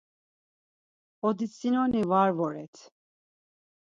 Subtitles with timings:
[1.27, 2.75] Oditsinoni var voret.